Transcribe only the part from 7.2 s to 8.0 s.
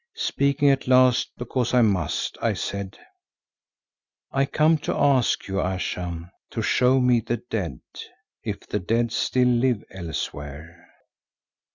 dead,